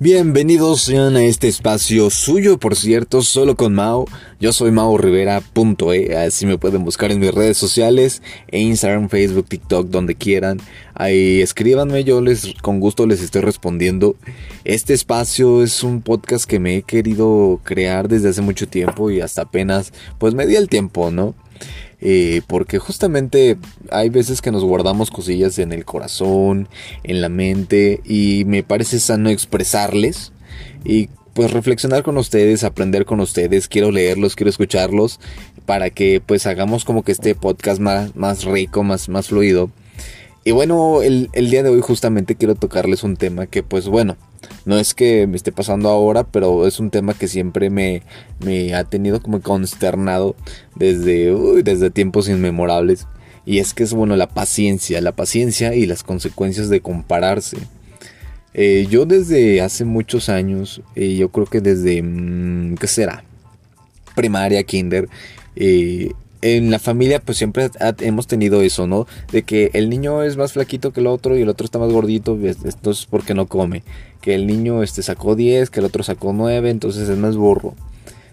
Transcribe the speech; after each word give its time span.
Bienvenidos 0.00 0.82
sean 0.82 1.16
a 1.16 1.24
este 1.24 1.48
espacio 1.48 2.08
suyo, 2.10 2.56
por 2.60 2.76
cierto, 2.76 3.20
solo 3.20 3.56
con 3.56 3.74
Mao. 3.74 4.04
Yo 4.38 4.52
soy 4.52 4.70
Mao 4.70 4.96
Rivera.e, 4.96 6.16
así 6.16 6.46
me 6.46 6.56
pueden 6.56 6.84
buscar 6.84 7.10
en 7.10 7.18
mis 7.18 7.34
redes 7.34 7.56
sociales, 7.56 8.22
e 8.46 8.60
Instagram, 8.60 9.08
Facebook, 9.08 9.48
TikTok, 9.48 9.88
donde 9.88 10.14
quieran. 10.14 10.60
Ahí 10.94 11.40
escríbanme, 11.40 12.04
yo 12.04 12.20
les 12.20 12.54
con 12.62 12.78
gusto 12.78 13.08
les 13.08 13.20
estoy 13.20 13.42
respondiendo. 13.42 14.14
Este 14.62 14.94
espacio 14.94 15.64
es 15.64 15.82
un 15.82 16.00
podcast 16.00 16.44
que 16.44 16.60
me 16.60 16.76
he 16.76 16.82
querido 16.82 17.60
crear 17.64 18.06
desde 18.06 18.28
hace 18.28 18.40
mucho 18.40 18.68
tiempo 18.68 19.10
y 19.10 19.20
hasta 19.20 19.42
apenas 19.42 19.92
pues 20.18 20.32
me 20.32 20.46
di 20.46 20.54
el 20.54 20.68
tiempo, 20.68 21.10
¿no? 21.10 21.34
Eh, 22.00 22.42
porque 22.46 22.78
justamente 22.78 23.56
hay 23.90 24.08
veces 24.08 24.40
que 24.40 24.52
nos 24.52 24.64
guardamos 24.64 25.10
cosillas 25.10 25.58
en 25.58 25.72
el 25.72 25.84
corazón, 25.84 26.68
en 27.02 27.20
la 27.20 27.28
mente, 27.28 28.00
y 28.04 28.44
me 28.44 28.62
parece 28.62 29.00
sano 29.00 29.30
expresarles 29.30 30.32
y 30.84 31.08
pues 31.34 31.52
reflexionar 31.52 32.02
con 32.02 32.16
ustedes, 32.18 32.64
aprender 32.64 33.04
con 33.04 33.20
ustedes, 33.20 33.68
quiero 33.68 33.90
leerlos, 33.90 34.36
quiero 34.36 34.50
escucharlos, 34.50 35.20
para 35.66 35.90
que 35.90 36.20
pues 36.24 36.46
hagamos 36.46 36.84
como 36.84 37.02
que 37.02 37.12
este 37.12 37.34
podcast 37.34 37.80
más, 37.80 38.16
más 38.16 38.44
rico, 38.44 38.82
más, 38.82 39.08
más 39.08 39.28
fluido. 39.28 39.70
Y 40.44 40.52
bueno, 40.52 41.02
el, 41.02 41.28
el 41.32 41.50
día 41.50 41.62
de 41.62 41.68
hoy 41.68 41.80
justamente 41.80 42.36
quiero 42.36 42.54
tocarles 42.54 43.02
un 43.02 43.16
tema 43.16 43.46
que 43.46 43.62
pues 43.62 43.86
bueno, 43.86 44.16
no 44.64 44.78
es 44.78 44.94
que 44.94 45.26
me 45.26 45.36
esté 45.36 45.52
pasando 45.52 45.88
ahora, 45.88 46.24
pero 46.24 46.66
es 46.66 46.80
un 46.80 46.90
tema 46.90 47.14
que 47.14 47.28
siempre 47.28 47.70
me, 47.70 48.02
me 48.44 48.74
ha 48.74 48.84
tenido 48.84 49.20
como 49.22 49.40
consternado 49.40 50.36
desde, 50.74 51.34
desde 51.62 51.90
tiempos 51.90 52.28
inmemorables. 52.28 53.06
Y 53.44 53.60
es 53.60 53.72
que 53.72 53.82
es 53.82 53.94
bueno 53.94 54.14
la 54.16 54.28
paciencia, 54.28 55.00
la 55.00 55.12
paciencia 55.12 55.74
y 55.74 55.86
las 55.86 56.02
consecuencias 56.02 56.68
de 56.68 56.80
compararse. 56.80 57.56
Eh, 58.52 58.86
yo 58.90 59.06
desde 59.06 59.60
hace 59.62 59.84
muchos 59.84 60.28
años, 60.28 60.82
eh, 60.94 61.16
yo 61.16 61.30
creo 61.30 61.46
que 61.46 61.60
desde, 61.60 62.02
mm, 62.02 62.74
¿qué 62.74 62.86
será? 62.86 63.24
Primaria, 64.14 64.62
kinder, 64.64 65.08
eh, 65.56 66.12
en 66.42 66.70
la 66.70 66.78
familia 66.78 67.20
pues 67.20 67.38
siempre 67.38 67.70
hemos 68.00 68.26
tenido 68.26 68.62
eso, 68.62 68.86
¿no? 68.86 69.06
De 69.32 69.42
que 69.42 69.70
el 69.74 69.90
niño 69.90 70.22
es 70.22 70.36
más 70.36 70.52
flaquito 70.52 70.92
que 70.92 71.00
el 71.00 71.06
otro 71.06 71.36
y 71.36 71.42
el 71.42 71.48
otro 71.48 71.64
está 71.64 71.78
más 71.78 71.92
gordito, 71.92 72.38
esto 72.44 72.90
es 72.90 73.06
porque 73.06 73.34
no 73.34 73.46
come. 73.46 73.82
Que 74.20 74.34
el 74.34 74.46
niño 74.46 74.82
este, 74.82 75.02
sacó 75.02 75.34
10, 75.34 75.70
que 75.70 75.80
el 75.80 75.86
otro 75.86 76.02
sacó 76.02 76.32
9, 76.32 76.70
entonces 76.70 77.08
es 77.08 77.18
más 77.18 77.36
burro. 77.36 77.74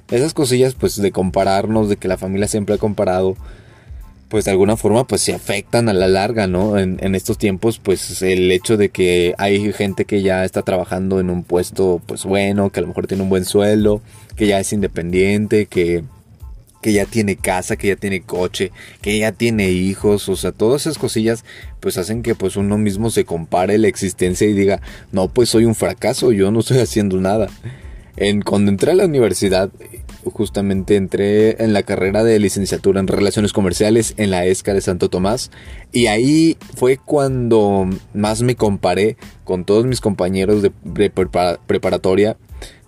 Esas 0.09 0.33
cosillas 0.33 0.75
pues 0.75 1.01
de 1.01 1.11
compararnos, 1.11 1.89
de 1.89 1.97
que 1.97 2.07
la 2.07 2.17
familia 2.17 2.47
siempre 2.47 2.75
ha 2.75 2.77
comparado, 2.77 3.35
pues 4.29 4.45
de 4.45 4.51
alguna 4.51 4.77
forma 4.77 5.07
pues 5.07 5.21
se 5.21 5.33
afectan 5.33 5.89
a 5.89 5.93
la 5.93 6.07
larga, 6.07 6.45
¿no? 6.45 6.77
En, 6.77 6.97
en 7.01 7.15
estos 7.15 7.37
tiempos 7.39 7.79
pues 7.79 8.21
el 8.21 8.51
hecho 8.51 8.77
de 8.77 8.89
que 8.89 9.33
hay 9.37 9.73
gente 9.73 10.05
que 10.05 10.21
ya 10.21 10.45
está 10.45 10.61
trabajando 10.61 11.19
en 11.19 11.31
un 11.31 11.43
puesto 11.43 12.01
pues 12.05 12.23
bueno, 12.23 12.69
que 12.69 12.79
a 12.79 12.81
lo 12.81 12.87
mejor 12.87 13.07
tiene 13.07 13.23
un 13.23 13.29
buen 13.29 13.45
sueldo, 13.45 14.01
que 14.35 14.45
ya 14.45 14.59
es 14.59 14.73
independiente, 14.73 15.65
que 15.65 16.03
que 16.85 16.93
ya 16.93 17.07
tiene 17.07 17.35
casa, 17.35 17.77
que 17.77 17.87
ya 17.87 17.95
tiene 17.95 18.21
coche, 18.21 18.71
que 19.01 19.17
ya 19.17 19.31
tiene 19.31 19.71
hijos, 19.71 20.29
o 20.29 20.35
sea, 20.35 20.51
todas 20.51 20.83
esas 20.83 20.99
cosillas 20.99 21.43
pues 21.79 21.97
hacen 21.97 22.21
que 22.21 22.35
pues 22.35 22.57
uno 22.57 22.77
mismo 22.77 23.09
se 23.09 23.25
compare 23.25 23.79
la 23.79 23.87
existencia 23.87 24.47
y 24.47 24.53
diga, 24.53 24.81
no, 25.11 25.27
pues 25.27 25.49
soy 25.49 25.65
un 25.65 25.73
fracaso, 25.73 26.31
yo 26.31 26.51
no 26.51 26.59
estoy 26.59 26.77
haciendo 26.77 27.19
nada. 27.19 27.47
En, 28.17 28.43
cuando 28.43 28.69
entré 28.69 28.91
a 28.91 28.93
la 28.93 29.07
universidad, 29.07 29.71
justamente 30.25 30.95
entré 30.95 31.63
en 31.63 31.73
la 31.73 31.81
carrera 31.81 32.23
de 32.23 32.37
licenciatura 32.37 32.99
en 32.99 33.07
Relaciones 33.07 33.51
Comerciales 33.51 34.13
en 34.17 34.29
la 34.29 34.45
ESCA 34.45 34.75
de 34.75 34.81
Santo 34.81 35.09
Tomás 35.09 35.49
y 35.91 36.05
ahí 36.05 36.55
fue 36.75 36.97
cuando 36.97 37.89
más 38.13 38.43
me 38.43 38.55
comparé 38.55 39.17
con 39.43 39.65
todos 39.65 39.85
mis 39.85 40.01
compañeros 40.01 40.61
de 40.61 40.69
preparatoria 41.09 42.37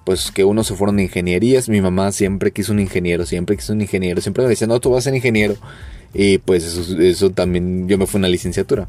pues 0.07 0.31
que 0.31 0.45
uno 0.45 0.63
se 0.63 0.73
fueron 0.73 0.95
de 0.95 1.03
ingenierías. 1.03 1.67
Mi 1.67 1.81
mamá 1.81 2.13
siempre 2.13 2.51
quiso 2.51 2.71
un 2.71 2.79
ingeniero, 2.79 3.25
siempre 3.25 3.57
quiso 3.57 3.73
un 3.73 3.81
ingeniero. 3.81 4.21
Siempre 4.21 4.41
me 4.41 4.49
decía, 4.49 4.65
no, 4.65 4.79
tú 4.79 4.89
vas 4.89 4.99
a 4.99 5.09
ser 5.09 5.15
ingeniero. 5.15 5.57
Y 6.13 6.37
pues 6.37 6.63
eso, 6.63 7.29
también, 7.31 7.89
yo 7.89 7.97
me 7.97 8.07
fui 8.07 8.19
a 8.19 8.19
una 8.19 8.29
licenciatura. 8.29 8.87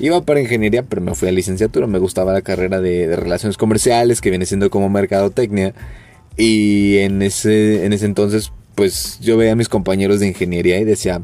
Iba 0.00 0.20
para 0.20 0.38
ingeniería, 0.38 0.82
pero 0.82 1.00
me 1.00 1.14
fui 1.14 1.30
a 1.30 1.32
licenciatura. 1.32 1.86
Me 1.86 1.98
gustaba 1.98 2.34
la 2.34 2.42
carrera 2.42 2.82
de, 2.82 3.08
de 3.08 3.16
relaciones 3.16 3.56
comerciales, 3.56 4.20
que 4.20 4.28
viene 4.28 4.44
siendo 4.44 4.68
como 4.68 4.90
mercadotecnia. 4.90 5.72
Y 6.36 6.98
en 6.98 7.22
ese, 7.22 7.86
en 7.86 7.94
ese 7.94 8.04
entonces, 8.04 8.52
pues 8.80 9.18
yo 9.20 9.36
veía 9.36 9.52
a 9.52 9.56
mis 9.56 9.68
compañeros 9.68 10.20
de 10.20 10.28
ingeniería 10.28 10.78
y 10.78 10.84
decía, 10.84 11.20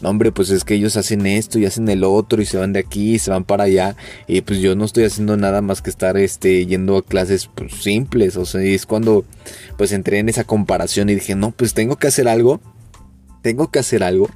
no 0.00 0.08
hombre, 0.08 0.32
pues 0.32 0.48
es 0.48 0.64
que 0.64 0.72
ellos 0.72 0.96
hacen 0.96 1.26
esto 1.26 1.58
y 1.58 1.66
hacen 1.66 1.86
el 1.90 2.02
otro 2.02 2.40
y 2.40 2.46
se 2.46 2.56
van 2.56 2.72
de 2.72 2.80
aquí 2.80 3.16
y 3.16 3.18
se 3.18 3.30
van 3.30 3.44
para 3.44 3.64
allá 3.64 3.94
y 4.26 4.40
pues 4.40 4.60
yo 4.60 4.74
no 4.74 4.86
estoy 4.86 5.04
haciendo 5.04 5.36
nada 5.36 5.60
más 5.60 5.82
que 5.82 5.90
estar 5.90 6.16
este 6.16 6.64
yendo 6.64 6.96
a 6.96 7.04
clases 7.04 7.50
pues, 7.54 7.74
simples, 7.74 8.38
o 8.38 8.46
sea, 8.46 8.64
y 8.64 8.72
es 8.72 8.86
cuando 8.86 9.26
pues 9.76 9.92
entré 9.92 10.18
en 10.18 10.30
esa 10.30 10.44
comparación 10.44 11.10
y 11.10 11.16
dije, 11.16 11.34
no, 11.34 11.50
pues 11.50 11.74
tengo 11.74 11.96
que 11.96 12.06
hacer 12.06 12.26
algo, 12.26 12.62
tengo 13.42 13.70
que 13.70 13.80
hacer 13.80 14.02
algo 14.02 14.30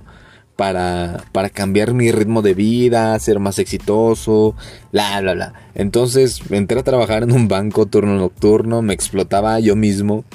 para, 0.55 1.25
para 1.33 1.49
cambiar 1.49 1.95
mi 1.95 2.12
ritmo 2.12 2.43
de 2.43 2.53
vida, 2.53 3.19
ser 3.19 3.39
más 3.39 3.59
exitoso, 3.59 4.55
bla, 4.93 5.23
bla, 5.23 5.33
bla. 5.33 5.55
Entonces 5.75 6.43
entré 6.50 6.81
a 6.81 6.85
trabajar 6.85 7.23
en 7.23 7.33
un 7.33 7.49
banco 7.49 7.87
turno 7.87 8.19
nocturno, 8.19 8.83
me 8.83 8.93
explotaba 8.93 9.59
yo 9.59 9.75
mismo 9.75 10.27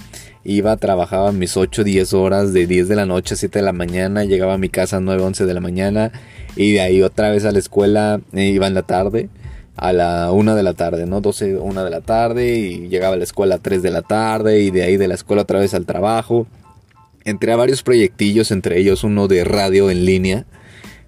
Iba, 0.46 0.76
trabajaba 0.76 1.32
mis 1.32 1.56
8, 1.56 1.86
10 1.86 2.14
horas 2.14 2.52
de 2.52 2.68
10 2.68 2.90
de 2.90 2.96
la 2.98 3.06
noche 3.06 3.36
a 3.36 3.38
7 3.38 3.60
de 3.60 3.64
la 3.64 3.72
mañana, 3.72 4.26
llegaba 4.26 4.56
a 4.56 4.58
mi 4.58 4.68
casa 4.68 4.98
a 4.98 5.00
9, 5.00 5.24
11 5.24 5.46
de 5.46 5.54
la 5.54 5.62
mañana 5.62 6.12
y 6.58 6.74
de 6.74 6.82
ahí 6.82 7.02
otra 7.02 7.30
vez 7.32 7.46
a 7.46 7.52
la 7.54 7.60
escuela, 7.60 8.20
eh, 8.34 8.48
iba 8.48 8.68
en 8.68 8.74
la 8.74 8.84
tarde, 8.84 9.30
a 9.78 9.94
la 9.94 10.32
1 10.34 10.56
de 10.56 10.64
la 10.64 10.74
tarde, 10.74 11.06
¿no? 11.06 11.22
12, 11.22 11.56
1 11.56 11.84
de 11.86 11.90
la 11.90 12.02
tarde 12.02 12.58
y 12.58 12.90
llegaba 12.90 13.14
a 13.14 13.18
la 13.18 13.24
escuela 13.24 13.56
a 13.56 13.60
3 13.60 13.82
de 13.82 13.92
la 13.92 14.02
tarde 14.02 14.60
y 14.62 14.72
de 14.72 14.84
ahí 14.84 14.98
de 14.98 15.08
la 15.08 15.14
escuela 15.14 15.44
otra 15.44 15.60
vez 15.60 15.74
al 15.74 15.86
trabajo. 15.86 16.46
Entré 17.24 17.54
a 17.54 17.56
varios 17.56 17.82
proyectillos, 17.82 18.52
entre 18.52 18.80
ellos 18.80 19.06
uno 19.06 19.30
de 19.30 19.46
radio 19.46 19.90
en 19.90 20.06
línea 20.06 20.46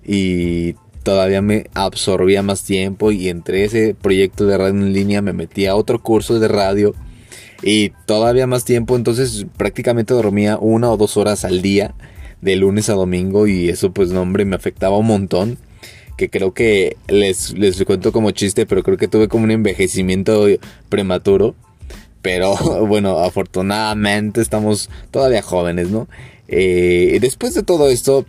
y 0.06 0.76
todavía 1.04 1.42
me 1.42 1.70
absorbía 1.74 2.42
más 2.42 2.64
tiempo 2.64 3.12
y 3.12 3.28
entre 3.28 3.66
ese 3.66 3.96
proyecto 4.02 4.46
de 4.46 4.58
radio 4.58 4.70
en 4.70 4.94
línea 4.94 5.22
me 5.22 5.34
metí 5.34 5.66
a 5.66 5.76
otro 5.76 6.02
curso 6.02 6.40
de 6.40 6.48
radio 6.48 6.96
y 7.62 7.90
todavía 8.06 8.48
más 8.48 8.66
tiempo, 8.66 8.96
entonces 8.96 9.46
prácticamente 9.58 10.14
dormía 10.14 10.58
una 10.58 10.92
o 10.92 10.98
dos 10.98 11.18
horas 11.18 11.46
al 11.46 11.62
día 11.62 11.94
de 12.42 12.56
lunes 12.56 12.90
a 12.90 12.94
domingo 12.94 13.48
y 13.48 13.70
eso 13.70 13.92
pues 13.92 14.12
no 14.12 14.22
hombre 14.22 14.46
me 14.46 14.56
afectaba 14.56 14.98
un 14.98 15.08
montón 15.08 15.58
que 16.18 16.30
creo 16.30 16.54
que 16.54 16.98
les, 17.08 17.54
les 17.54 17.84
cuento 17.84 18.12
como 18.12 18.32
chiste, 18.32 18.66
pero 18.66 18.84
creo 18.84 18.98
que 18.98 19.08
tuve 19.08 19.28
como 19.28 19.44
un 19.44 19.52
envejecimiento 19.52 20.48
prematuro. 20.90 21.56
Pero 22.22 22.56
bueno, 22.88 23.20
afortunadamente 23.20 24.42
estamos 24.42 24.90
todavía 25.12 25.42
jóvenes, 25.42 25.90
¿no? 25.90 26.08
Eh, 26.48 27.18
después 27.22 27.54
de 27.54 27.64
todo 27.64 27.90
esto, 27.90 28.26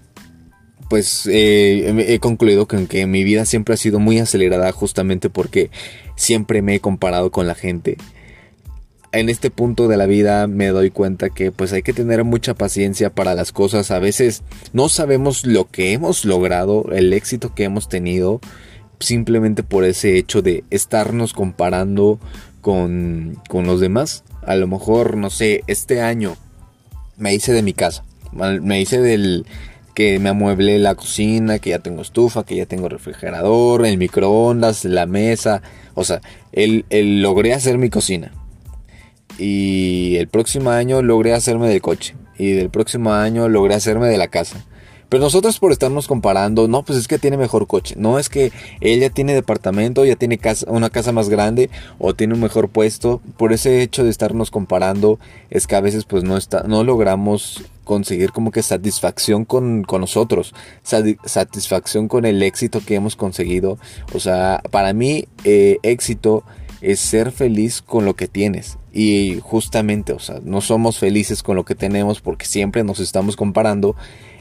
pues 0.89 1.27
eh, 1.27 2.05
he 2.09 2.19
concluido 2.19 2.67
con 2.67 2.87
que 2.87 3.07
mi 3.07 3.25
vida 3.25 3.45
siempre 3.45 3.75
ha 3.75 3.79
sido 3.79 3.99
muy 3.99 4.19
acelerada 4.19 4.71
justamente 4.73 5.31
porque 5.31 5.71
siempre 6.17 6.63
me 6.63 6.77
he 6.77 6.81
comparado 6.81 7.31
con 7.31 7.47
la 7.47 7.55
gente 7.55 7.97
en 9.13 9.29
este 9.29 9.51
punto 9.51 9.89
de 9.89 9.97
la 9.97 10.07
vida 10.07 10.47
me 10.47 10.69
doy 10.69 10.91
cuenta 10.91 11.31
que 11.31 11.53
pues 11.53 11.73
hay 11.73 11.83
que 11.83 11.93
tener 11.93 12.25
mucha 12.25 12.55
paciencia 12.55 13.11
para 13.11 13.35
las 13.35 13.53
cosas. 13.53 13.91
A 13.91 13.99
veces 13.99 14.43
no 14.73 14.89
sabemos 14.89 15.47
lo 15.47 15.69
que 15.69 15.93
hemos 15.93 16.25
logrado, 16.25 16.87
el 16.93 17.13
éxito 17.13 17.55
que 17.55 17.65
hemos 17.65 17.89
tenido, 17.89 18.41
simplemente 19.01 19.63
por 19.63 19.85
ese 19.85 20.17
hecho 20.19 20.43
de 20.43 20.65
estarnos 20.71 21.33
comparando 21.33 22.19
con, 22.61 23.41
con 23.49 23.67
los 23.67 23.81
demás. 23.81 24.25
A 24.43 24.57
lo 24.57 24.67
mejor, 24.67 25.17
no 25.17 25.31
sé, 25.31 25.63
este 25.67 26.01
año 26.01 26.37
me 27.17 27.35
hice 27.35 27.53
de 27.53 27.63
mi 27.63 27.73
casa, 27.73 28.05
me 28.33 28.81
hice 28.81 29.01
del 29.01 29.47
que 29.95 30.19
me 30.19 30.29
amueble 30.29 30.79
la 30.79 30.95
cocina, 30.95 31.59
que 31.59 31.71
ya 31.71 31.79
tengo 31.79 32.03
estufa, 32.03 32.45
que 32.45 32.57
ya 32.57 32.67
tengo 32.67 32.89
refrigerador, 32.91 33.87
el 33.87 33.97
microondas, 33.97 34.85
la 34.85 35.07
mesa, 35.07 35.63
o 35.95 36.05
sea, 36.05 36.21
el, 36.53 36.85
el 36.91 37.23
logré 37.23 37.55
hacer 37.55 37.79
mi 37.79 37.89
cocina 37.89 38.31
y 39.39 40.17
el 40.17 40.29
próximo 40.29 40.71
año 40.71 41.03
logré 41.03 41.33
hacerme 41.35 41.69
del 41.69 41.83
coche 41.83 42.15
y 42.39 42.53
del 42.53 42.71
próximo 42.71 43.13
año 43.13 43.49
logré 43.49 43.75
hacerme 43.75 44.09
de 44.09 44.19
la 44.19 44.29
casa. 44.29 44.65
Pero 45.09 45.23
nosotros 45.23 45.61
por 45.61 45.71
estarnos 45.71 46.09
comparando, 46.09 46.67
no, 46.67 46.83
pues 46.83 46.99
es 46.99 47.07
que 47.07 47.19
tiene 47.19 47.37
mejor 47.37 47.69
coche, 47.69 47.95
no 47.97 48.19
es 48.19 48.29
que 48.29 48.51
él 48.81 49.01
ya 49.01 49.11
tiene 49.11 49.35
departamento, 49.35 50.05
ya 50.05 50.17
tiene 50.17 50.37
casa, 50.37 50.67
una 50.69 50.91
casa 50.91 51.13
más 51.13 51.29
grande 51.29 51.71
o 51.99 52.15
tiene 52.15 52.35
un 52.35 52.41
mejor 52.41 52.69
puesto, 52.71 53.21
por 53.37 53.53
ese 53.53 53.83
hecho 53.83 54.03
de 54.03 54.11
estarnos 54.11 54.51
comparando 54.51 55.21
es 55.49 55.69
que 55.69 55.77
a 55.77 55.81
veces 55.81 56.05
pues 56.05 56.25
no, 56.25 56.37
está, 56.37 56.65
no 56.65 56.83
logramos 56.83 57.63
conseguir 57.85 58.33
como 58.33 58.51
que 58.51 58.65
satisfacción 58.65 59.45
con, 59.45 59.85
con 59.85 60.01
nosotros, 60.01 60.55
satisfacción 60.83 62.09
con 62.09 62.25
el 62.25 62.43
éxito 62.43 62.83
que 62.85 62.97
hemos 62.97 63.15
conseguido. 63.15 63.79
O 64.13 64.19
sea, 64.19 64.61
para 64.73 64.93
mí 64.93 65.29
eh, 65.45 65.79
éxito 65.85 66.43
es 66.81 66.99
ser 66.99 67.31
feliz 67.31 67.81
con 67.81 68.05
lo 68.05 68.15
que 68.15 68.27
tienes. 68.27 68.77
Y 68.99 69.41
justamente, 69.43 70.15
o 70.15 70.19
sea, 70.19 70.41
no 70.43 70.63
somos 70.63 70.99
felices 70.99 71.43
con 71.43 71.55
lo 71.55 71.67
que 71.67 71.75
tenemos 71.75 72.23
porque 72.23 72.47
siempre 72.47 72.83
nos 72.83 72.99
estamos 72.99 73.37
comparando 73.37 73.95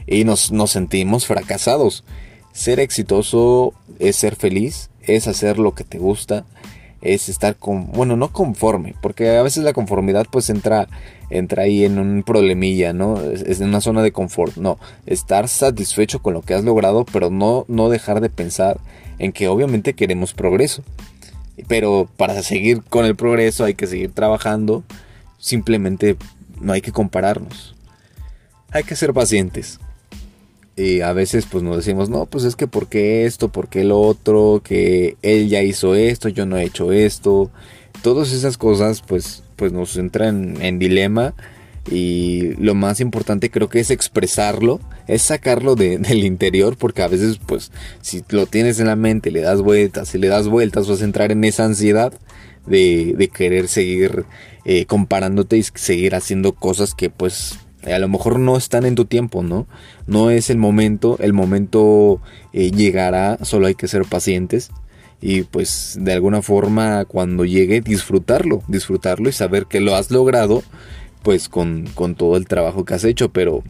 y 0.06 0.24
nos, 0.24 0.50
nos 0.50 0.70
sentimos 0.70 1.26
fracasados. 1.26 2.04
Ser 2.52 2.80
exitoso 2.80 3.74
es 3.98 4.16
ser 4.16 4.34
feliz, 4.34 4.88
es 5.02 5.28
hacer 5.28 5.58
lo 5.58 5.74
que 5.74 5.84
te 5.84 5.98
gusta, 5.98 6.46
es 7.02 7.28
estar 7.28 7.56
con, 7.56 7.92
bueno, 7.92 8.16
no 8.16 8.32
conforme, 8.32 8.94
porque 9.02 9.36
a 9.36 9.42
veces 9.42 9.62
la 9.62 9.74
conformidad 9.74 10.24
pues 10.30 10.48
entra, 10.48 10.88
entra 11.28 11.64
ahí 11.64 11.84
en 11.84 11.98
un 11.98 12.22
problemilla, 12.22 12.94
¿no? 12.94 13.20
Es, 13.20 13.60
en 13.60 13.68
una 13.68 13.82
zona 13.82 14.02
de 14.02 14.12
confort, 14.12 14.56
no, 14.56 14.78
estar 15.04 15.48
satisfecho 15.48 16.22
con 16.22 16.32
lo 16.32 16.40
que 16.40 16.54
has 16.54 16.64
logrado, 16.64 17.04
pero 17.04 17.28
no, 17.28 17.66
no 17.68 17.90
dejar 17.90 18.22
de 18.22 18.30
pensar 18.30 18.80
en 19.18 19.32
que 19.32 19.48
obviamente 19.48 19.92
queremos 19.92 20.32
progreso. 20.32 20.82
Pero 21.68 22.08
para 22.16 22.42
seguir 22.42 22.82
con 22.82 23.04
el 23.04 23.16
progreso 23.16 23.64
hay 23.64 23.74
que 23.74 23.86
seguir 23.86 24.12
trabajando, 24.12 24.84
simplemente 25.38 26.16
no 26.60 26.72
hay 26.72 26.80
que 26.80 26.92
compararnos. 26.92 27.74
Hay 28.70 28.84
que 28.84 28.96
ser 28.96 29.12
pacientes. 29.12 29.80
Y 30.76 31.00
a 31.00 31.14
veces 31.14 31.46
pues 31.46 31.64
nos 31.64 31.76
decimos, 31.76 32.10
no, 32.10 32.26
pues 32.26 32.44
es 32.44 32.54
que 32.54 32.66
por 32.66 32.88
qué 32.88 33.24
esto, 33.24 33.48
por 33.48 33.68
qué 33.68 33.82
lo 33.82 33.98
otro, 33.98 34.60
que 34.62 35.16
él 35.22 35.48
ya 35.48 35.62
hizo 35.62 35.94
esto, 35.94 36.28
yo 36.28 36.44
no 36.44 36.58
he 36.58 36.64
hecho 36.64 36.92
esto. 36.92 37.50
Todas 38.02 38.32
esas 38.32 38.58
cosas 38.58 39.00
pues, 39.00 39.42
pues 39.56 39.72
nos 39.72 39.96
entran 39.96 40.60
en 40.60 40.78
dilema 40.78 41.34
y 41.90 42.54
lo 42.58 42.74
más 42.74 43.00
importante 43.00 43.50
creo 43.50 43.70
que 43.70 43.80
es 43.80 43.90
expresarlo, 43.90 44.80
es 45.06 45.22
sacarlo 45.22 45.74
del 45.76 46.24
interior 46.24 46.76
porque 46.76 47.02
a 47.02 47.08
veces 47.08 47.38
pues 47.44 47.72
si 48.00 48.22
lo 48.28 48.46
tienes 48.46 48.80
en 48.80 48.86
la 48.86 48.96
mente, 48.96 49.30
le 49.30 49.40
das 49.40 49.62
vueltas, 49.62 50.08
si 50.08 50.18
le 50.18 50.28
das 50.28 50.48
vueltas 50.48 50.88
vas 50.88 51.02
a 51.02 51.04
entrar 51.04 51.32
en 51.32 51.44
esa 51.44 51.64
ansiedad 51.64 52.12
de, 52.66 53.14
de 53.16 53.28
querer 53.28 53.68
seguir 53.68 54.24
eh, 54.64 54.86
comparándote 54.86 55.56
y 55.56 55.62
seguir 55.62 56.14
haciendo 56.14 56.52
cosas 56.52 56.94
que 56.94 57.10
pues 57.10 57.58
a 57.84 57.98
lo 57.98 58.08
mejor 58.08 58.38
no 58.38 58.56
están 58.56 58.84
en 58.84 58.96
tu 58.96 59.04
tiempo, 59.04 59.42
¿no? 59.42 59.66
No 60.06 60.30
es 60.30 60.50
el 60.50 60.58
momento, 60.58 61.18
el 61.20 61.32
momento 61.32 62.20
eh, 62.52 62.70
llegará, 62.70 63.38
solo 63.42 63.68
hay 63.68 63.74
que 63.74 63.88
ser 63.88 64.04
pacientes 64.04 64.70
y 65.20 65.42
pues 65.42 65.96
de 66.00 66.12
alguna 66.12 66.42
forma 66.42 67.04
cuando 67.04 67.44
llegue 67.44 67.80
disfrutarlo, 67.80 68.62
disfrutarlo 68.68 69.28
y 69.28 69.32
saber 69.32 69.66
que 69.66 69.80
lo 69.80 69.94
has 69.94 70.10
logrado 70.10 70.62
pues 71.26 71.48
con, 71.48 71.86
todo 72.16 72.36
el 72.36 72.46
trabajo 72.46 72.84
que 72.84 72.94
has 72.94 73.02
hecho, 73.02 73.30
pero 73.30 73.64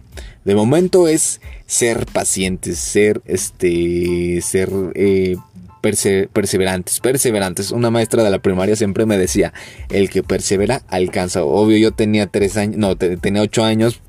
de 0.45 0.55
momento 0.55 1.09
es 1.09 1.41
ser 1.65 2.05
pacientes, 2.05 2.77
ser 2.77 3.23
este, 3.25 4.43
ser 4.43 4.69
eh, 4.95 5.39
perseverantes, 5.81 7.01
perseverantes. 7.01 7.71
Una 7.71 7.91
maestra 7.91 8.23
de 8.23 8.29
la 8.29 8.41
primaria 8.41 8.77
siempre 8.77 9.07
me 9.07 9.17
decía, 9.17 9.55
el 9.89 10.11
que 10.11 10.23
persevera 10.23 10.83
alcanza. 10.89 11.45
Obvio, 11.45 11.79
yo 11.79 11.93
tenía 11.93 12.27
tres 12.27 12.59
años, 12.59 12.77
no, 12.77 12.95
tenía 12.95 13.41
ocho 13.41 13.65
años, 13.65 14.03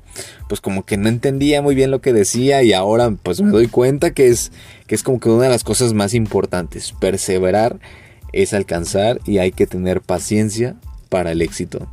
pues 0.46 0.60
como 0.60 0.84
que 0.84 0.98
no 0.98 1.08
entendía 1.08 1.62
muy 1.62 1.74
bien 1.74 1.90
lo 1.90 2.02
que 2.02 2.12
decía 2.12 2.62
y 2.62 2.74
ahora 2.74 3.10
pues 3.22 3.40
me 3.40 3.50
doy 3.50 3.68
cuenta 3.68 4.10
que 4.10 4.28
es, 4.28 4.52
que 4.86 4.94
es 4.94 5.02
como 5.02 5.20
que 5.20 5.30
una 5.30 5.44
de 5.44 5.48
las 5.48 5.64
cosas 5.64 5.94
más 5.94 6.12
importantes. 6.12 6.92
Perseverar 7.00 7.78
es 8.34 8.52
alcanzar 8.52 9.20
y 9.24 9.38
hay 9.38 9.52
que 9.52 9.66
tener 9.66 10.02
paciencia 10.02 10.76
para 11.08 11.32
el 11.32 11.40
éxito. 11.40 11.88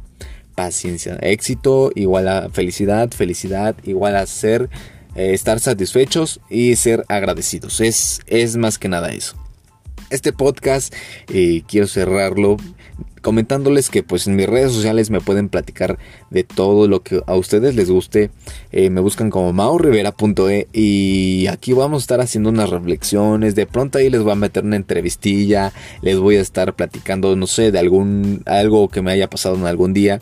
Paciencia. 0.55 1.17
Éxito 1.21 1.91
igual 1.95 2.27
a 2.27 2.49
felicidad, 2.49 3.11
felicidad 3.11 3.75
igual 3.83 4.15
a 4.15 4.25
ser, 4.25 4.69
eh, 5.15 5.33
estar 5.33 5.59
satisfechos 5.59 6.39
y 6.49 6.75
ser 6.77 7.03
agradecidos. 7.09 7.81
Es, 7.81 8.21
es 8.27 8.55
más 8.55 8.79
que 8.79 8.89
nada 8.89 9.11
eso. 9.11 9.35
Este 10.09 10.31
podcast 10.31 10.93
eh, 11.33 11.63
quiero 11.67 11.87
cerrarlo 11.87 12.57
comentándoles 13.25 13.89
que 13.89 14.03
pues 14.03 14.27
en 14.27 14.35
mis 14.35 14.45
redes 14.45 14.71
sociales 14.71 15.09
me 15.09 15.19
pueden 15.19 15.49
platicar 15.49 15.97
de 16.29 16.43
todo 16.43 16.87
lo 16.87 17.01
que 17.01 17.23
a 17.25 17.33
ustedes 17.33 17.73
les 17.73 17.89
guste. 17.89 18.29
Eh, 18.71 18.91
me 18.91 19.01
buscan 19.01 19.31
como 19.31 19.51
maurivera.e 19.51 20.67
y 20.73 21.47
aquí 21.47 21.73
vamos 21.73 22.03
a 22.03 22.03
estar 22.03 22.21
haciendo 22.21 22.51
unas 22.51 22.69
reflexiones. 22.69 23.55
De 23.55 23.65
pronto 23.65 23.97
ahí 23.97 24.11
les 24.11 24.21
voy 24.21 24.33
a 24.33 24.35
meter 24.35 24.63
una 24.63 24.75
entrevistilla. 24.75 25.73
Les 26.03 26.19
voy 26.19 26.35
a 26.35 26.41
estar 26.41 26.75
platicando, 26.75 27.35
no 27.35 27.47
sé, 27.47 27.71
de 27.71 27.79
algún 27.79 28.43
algo 28.45 28.89
que 28.89 29.01
me 29.01 29.11
haya 29.11 29.27
pasado 29.27 29.55
en 29.55 29.65
algún 29.65 29.91
día. 29.91 30.21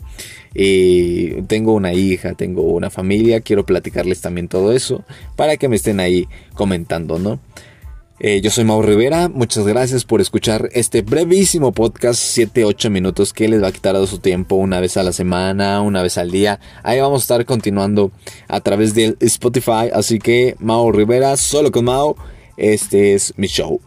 Eh, 0.54 1.42
tengo 1.46 1.74
una 1.74 1.92
hija, 1.92 2.32
tengo 2.32 2.62
una 2.62 2.88
familia, 2.88 3.42
quiero 3.42 3.66
platicarles 3.66 4.22
también 4.22 4.48
todo 4.48 4.72
eso 4.72 5.04
para 5.36 5.58
que 5.58 5.68
me 5.68 5.76
estén 5.76 6.00
ahí 6.00 6.26
comentando, 6.54 7.18
¿no? 7.18 7.38
Eh, 8.20 8.40
yo 8.40 8.50
soy 8.50 8.62
Mau 8.62 8.80
Rivera, 8.80 9.28
muchas 9.28 9.66
gracias 9.66 10.04
por 10.04 10.20
escuchar 10.20 10.68
este 10.72 11.02
brevísimo 11.02 11.72
podcast, 11.72 12.22
7-8 12.38 12.88
minutos 12.88 13.32
que 13.32 13.48
les 13.48 13.60
va 13.60 13.68
a 13.68 13.72
quitar 13.72 13.98
de 13.98 14.06
su 14.06 14.18
tiempo 14.18 14.54
una 14.54 14.78
vez 14.78 14.96
a 14.96 15.02
la 15.02 15.12
semana, 15.12 15.80
una 15.80 16.00
vez 16.00 16.16
al 16.16 16.30
día. 16.30 16.60
Ahí 16.84 17.00
vamos 17.00 17.22
a 17.22 17.24
estar 17.24 17.44
continuando 17.44 18.12
a 18.46 18.60
través 18.60 18.94
de 18.94 19.16
Spotify, 19.18 19.90
así 19.92 20.20
que 20.20 20.54
Mau 20.60 20.92
Rivera, 20.92 21.36
solo 21.36 21.72
con 21.72 21.86
Mau, 21.86 22.14
este 22.56 23.14
es 23.14 23.34
mi 23.36 23.48
show. 23.48 23.80